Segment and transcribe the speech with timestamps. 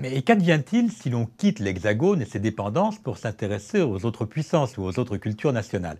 [0.00, 4.82] Mais qu'advient-il si l'on quitte l'Hexagone et ses dépendances pour s'intéresser aux autres puissances ou
[4.82, 5.98] aux autres cultures nationales?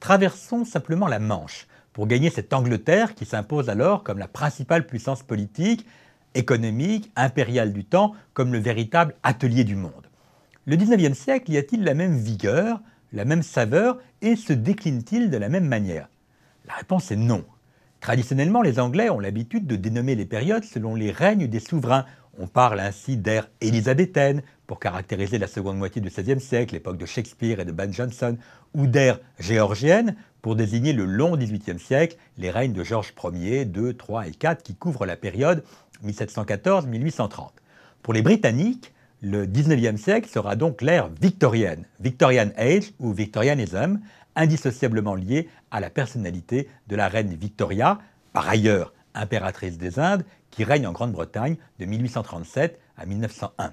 [0.00, 5.22] Traversons simplement la Manche pour gagner cette Angleterre qui s'impose alors comme la principale puissance
[5.22, 5.84] politique,
[6.34, 10.08] économique, impériale du temps, comme le véritable atelier du monde.
[10.64, 12.80] Le XIXe siècle y a-t-il la même vigueur,
[13.12, 16.08] la même saveur et se décline-t-il de la même manière?
[16.66, 17.44] La réponse est non.
[18.00, 22.06] Traditionnellement, les Anglais ont l'habitude de dénommer les périodes selon les règnes des souverains.
[22.40, 27.04] On parle ainsi d'ère élisabéthaine pour caractériser la seconde moitié du XVIe siècle, l'époque de
[27.04, 28.36] Shakespeare et de Ben Jonson,
[28.74, 33.90] ou d'ère géorgienne pour désigner le long XVIIIe siècle, les règnes de Georges Ier, II,
[33.90, 35.64] III et IV qui couvrent la période
[36.06, 37.48] 1714-1830.
[38.02, 43.98] Pour les Britanniques, le XIXe siècle sera donc l'ère victorienne, Victorian Age ou Victorianism,
[44.36, 47.98] indissociablement lié à la personnalité de la reine Victoria,
[48.32, 53.72] par ailleurs impératrice des Indes, qui règne en Grande-Bretagne de 1837 à 1901.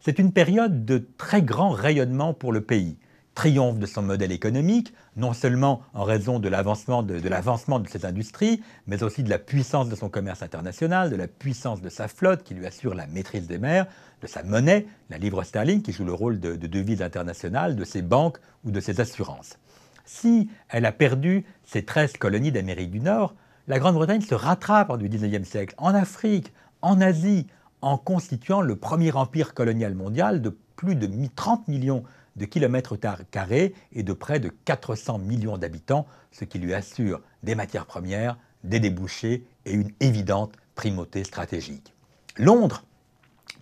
[0.00, 2.98] C'est une période de très grand rayonnement pour le pays,
[3.34, 9.02] triomphe de son modèle économique, non seulement en raison de l'avancement de, ses industries, mais
[9.02, 12.54] aussi de la puissance de son commerce international, de la puissance de sa flotte qui
[12.54, 13.86] lui assure la maîtrise des mers,
[14.22, 17.84] de sa monnaie, la livre sterling qui joue le rôle de, de devise internationale, de
[17.84, 19.58] ses banques ou de ses assurances.
[20.04, 23.34] Si elle a perdu ses 13 colonies d'Amérique du Nord,
[23.66, 27.46] la Grande-Bretagne se rattrape du XIXe siècle, en Afrique, en Asie,
[27.80, 32.02] en constituant le premier empire colonial mondial de plus de 30 millions
[32.36, 32.98] de kilomètres
[33.30, 38.36] carrés et de près de 400 millions d'habitants, ce qui lui assure des matières premières,
[38.64, 41.94] des débouchés et une évidente primauté stratégique.
[42.36, 42.84] Londres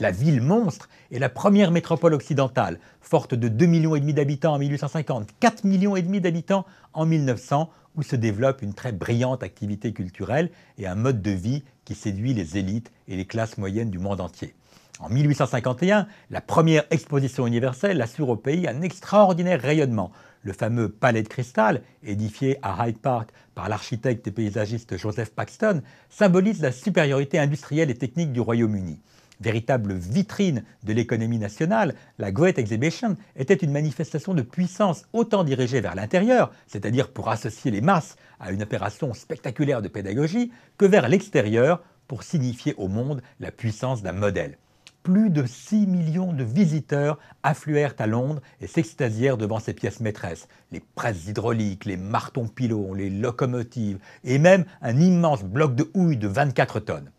[0.03, 5.29] la ville monstre est la première métropole occidentale, forte de 2,5 millions d'habitants en 1850,
[5.41, 10.97] 4,5 millions d'habitants en 1900, où se développe une très brillante activité culturelle et un
[10.97, 14.57] mode de vie qui séduit les élites et les classes moyennes du monde entier.
[14.99, 20.11] En 1851, la première exposition universelle assure au pays un extraordinaire rayonnement.
[20.43, 25.83] Le fameux palais de cristal, édifié à Hyde Park par l'architecte et paysagiste Joseph Paxton,
[26.11, 28.99] symbolise la supériorité industrielle et technique du Royaume-Uni
[29.43, 35.81] véritable vitrine de l'économie nationale, la Great Exhibition était une manifestation de puissance autant dirigée
[35.81, 41.09] vers l'intérieur, c'est-à-dire pour associer les masses à une opération spectaculaire de pédagogie, que vers
[41.09, 44.59] l'extérieur pour signifier au monde la puissance d'un modèle.
[45.03, 50.47] Plus de 6 millions de visiteurs affluèrent à Londres et s'extasièrent devant ces pièces maîtresses.
[50.71, 56.19] Les presses hydrauliques, les martons pilons, les locomotives et même un immense bloc de houille
[56.19, 57.11] de 24 tonnes.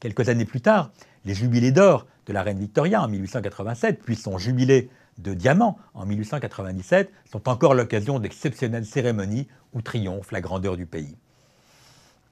[0.00, 0.90] Quelques années plus tard,
[1.24, 6.06] les jubilés d'or de la reine Victoria en 1887, puis son jubilé de diamant en
[6.06, 11.16] 1897, sont encore l'occasion d'exceptionnelles cérémonies où triomphe la grandeur du pays.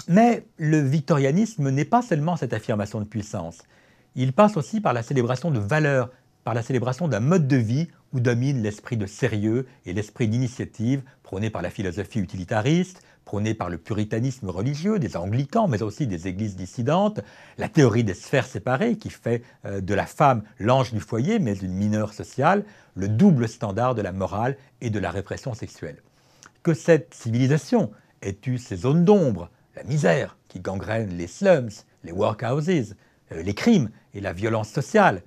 [0.08, 3.58] Mais le victorianisme n'est pas seulement cette affirmation de puissance.
[4.14, 6.10] Il passe aussi par la célébration de valeurs,
[6.46, 11.02] par la célébration d'un mode de vie où domine l'esprit de sérieux et l'esprit d'initiative
[11.24, 16.28] prôné par la philosophie utilitariste, prôné par le puritanisme religieux des anglicans, mais aussi des
[16.28, 17.18] églises dissidentes,
[17.58, 21.54] la théorie des sphères séparées qui fait euh, de la femme l'ange du foyer, mais
[21.54, 22.64] une mineure sociale,
[22.94, 26.00] le double standard de la morale et de la répression sexuelle.
[26.62, 27.90] Que cette civilisation
[28.22, 31.70] ait eu ces zones d'ombre, la misère qui gangrène les slums,
[32.04, 32.94] les workhouses,
[33.32, 35.22] euh, les crimes et la violence sociale,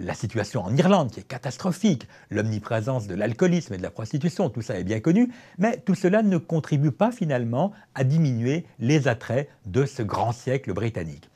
[0.00, 4.62] la situation en Irlande qui est catastrophique, l'omniprésence de l'alcoolisme et de la prostitution, tout
[4.62, 9.48] ça est bien connu, mais tout cela ne contribue pas finalement à diminuer les attraits
[9.66, 11.28] de ce grand siècle britannique.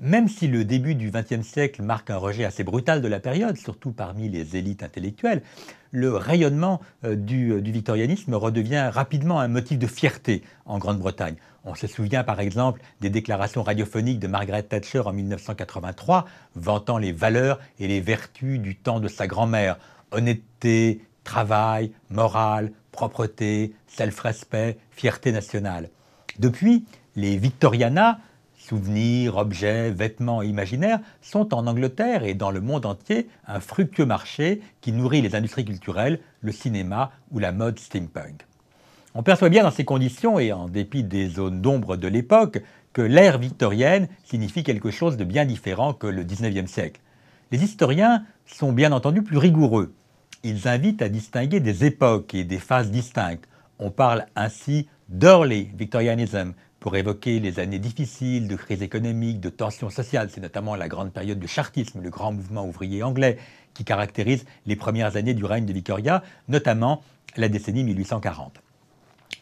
[0.00, 3.56] Même si le début du XXe siècle marque un rejet assez brutal de la période,
[3.56, 5.42] surtout parmi les élites intellectuelles,
[5.90, 11.34] le rayonnement euh, du, du victorianisme redevient rapidement un motif de fierté en Grande-Bretagne.
[11.64, 17.12] On se souvient par exemple des déclarations radiophoniques de Margaret Thatcher en 1983, vantant les
[17.12, 19.78] valeurs et les vertus du temps de sa grand-mère.
[20.12, 25.90] Honnêteté, travail, morale, propreté, self-respect, fierté nationale.
[26.38, 26.84] Depuis,
[27.16, 28.18] les Victorianas
[28.68, 34.60] souvenirs, objets, vêtements imaginaires sont en Angleterre et dans le monde entier un fructueux marché
[34.80, 38.46] qui nourrit les industries culturelles, le cinéma ou la mode steampunk.
[39.14, 42.62] On perçoit bien dans ces conditions et en dépit des zones d'ombre de l'époque
[42.92, 47.00] que l'ère victorienne signifie quelque chose de bien différent que le XIXe siècle.
[47.50, 49.94] Les historiens sont bien entendu plus rigoureux.
[50.44, 53.48] Ils invitent à distinguer des époques et des phases distinctes.
[53.78, 59.90] On parle ainsi d'early Victorianism, pour évoquer les années difficiles de crise économique, de tensions
[59.90, 60.30] sociales.
[60.32, 63.38] C'est notamment la grande période du chartisme, le grand mouvement ouvrier anglais,
[63.74, 67.02] qui caractérise les premières années du règne de Victoria, notamment
[67.36, 68.60] la décennie 1840.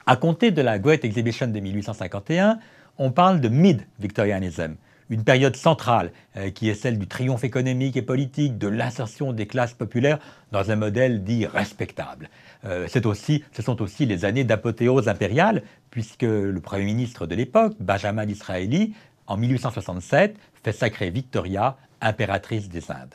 [0.07, 2.59] À compter de la Great Exhibition de 1851,
[2.99, 4.77] on parle de Mid-Victorianism,
[5.11, 9.47] une période centrale euh, qui est celle du triomphe économique et politique, de l'insertion des
[9.47, 10.19] classes populaires
[10.53, 12.29] dans un modèle dit respectable.
[12.65, 17.75] Euh, aussi, ce sont aussi les années d'apothéose impériale, puisque le Premier ministre de l'époque,
[17.79, 18.95] Benjamin Disraeli,
[19.27, 23.15] en 1867, fait sacrer Victoria impératrice des Indes.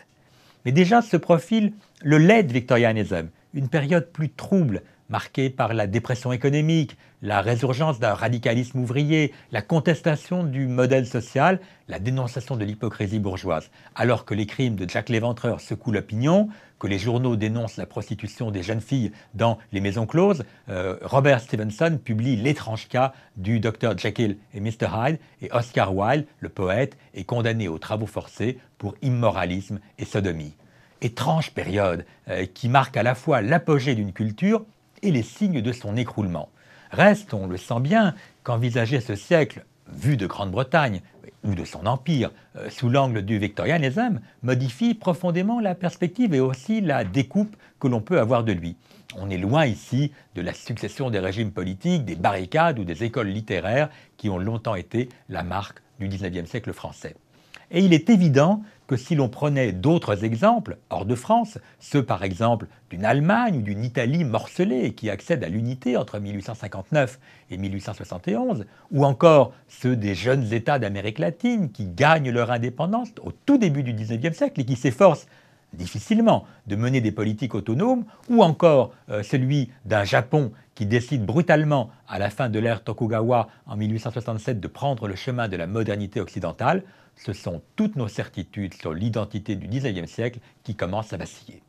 [0.66, 6.32] Mais déjà se profile le late victorianism, une période plus trouble, marquée par la dépression
[6.32, 13.20] économique, la résurgence d'un radicalisme ouvrier, la contestation du modèle social, la dénonciation de l'hypocrisie
[13.20, 13.70] bourgeoise.
[13.94, 16.50] Alors que les crimes de Jack l'Éventreur secouent l'opinion,
[16.80, 21.42] que les journaux dénoncent la prostitution des jeunes filles dans les maisons closes, euh, Robert
[21.42, 26.98] Stevenson publie L'étrange cas du Dr Jekyll et Mr Hyde, et Oscar Wilde, le poète,
[27.14, 30.56] est condamné aux travaux forcés pour immoralisme et sodomie.
[31.02, 34.66] Étrange période euh, qui marque à la fois l'apogée d'une culture
[35.02, 36.50] et les signes de son écroulement.
[36.92, 41.02] Reste, on le sent bien, qu'envisager ce siècle vu de Grande-Bretagne
[41.44, 46.82] ou de son empire euh, sous l'angle du victorianisme modifie profondément la perspective et aussi
[46.82, 48.78] la découpe que l'on peut avoir de lui.
[49.18, 53.28] On est loin ici de la succession des régimes politiques, des barricades ou des écoles
[53.28, 57.16] littéraires qui ont longtemps été la marque du XIXe siècle français.
[57.72, 62.24] Et il est évident que si l'on prenait d'autres exemples, hors de France, ceux par
[62.24, 67.18] exemple d'une Allemagne ou d'une Italie morcelée qui accèdent à l'unité entre 1859
[67.50, 73.32] et 1871, ou encore ceux des jeunes États d'Amérique latine qui gagnent leur indépendance au
[73.32, 75.28] tout début du XIXe siècle et qui s'efforcent
[75.72, 81.92] difficilement de mener des politiques autonomes, ou encore euh, celui d'un Japon qui décide brutalement,
[82.10, 86.20] à la fin de l'ère Tokugawa en 1867, de prendre le chemin de la modernité
[86.20, 86.84] occidentale,
[87.16, 91.62] ce sont toutes nos certitudes sur l'identité du XIXe siècle qui commencent à vaciller.